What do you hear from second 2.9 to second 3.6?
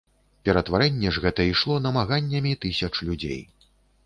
людзей.